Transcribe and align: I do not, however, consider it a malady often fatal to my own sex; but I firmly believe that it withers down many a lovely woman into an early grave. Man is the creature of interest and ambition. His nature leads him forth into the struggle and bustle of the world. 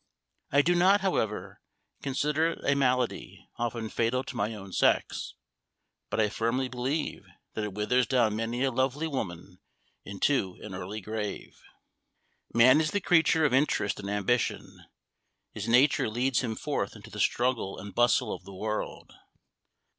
I 0.51 0.63
do 0.63 0.73
not, 0.73 1.01
however, 1.01 1.61
consider 2.01 2.53
it 2.53 2.61
a 2.65 2.73
malady 2.73 3.47
often 3.57 3.87
fatal 3.87 4.23
to 4.23 4.35
my 4.35 4.55
own 4.55 4.73
sex; 4.73 5.35
but 6.09 6.19
I 6.19 6.27
firmly 6.27 6.67
believe 6.67 7.23
that 7.53 7.63
it 7.63 7.73
withers 7.73 8.07
down 8.07 8.35
many 8.35 8.63
a 8.63 8.71
lovely 8.71 9.05
woman 9.05 9.59
into 10.03 10.57
an 10.63 10.73
early 10.73 11.01
grave. 11.01 11.61
Man 12.51 12.81
is 12.81 12.89
the 12.89 12.99
creature 12.99 13.45
of 13.45 13.53
interest 13.53 13.99
and 13.99 14.09
ambition. 14.09 14.85
His 15.51 15.67
nature 15.67 16.09
leads 16.09 16.39
him 16.41 16.55
forth 16.55 16.95
into 16.95 17.11
the 17.11 17.19
struggle 17.19 17.77
and 17.77 17.93
bustle 17.93 18.33
of 18.33 18.43
the 18.43 18.55
world. 18.55 19.13